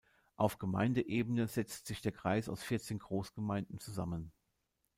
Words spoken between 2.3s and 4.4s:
aus vierzehn Großgemeinden zusammen.